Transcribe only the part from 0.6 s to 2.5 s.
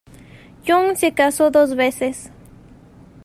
Young se casó dos veces.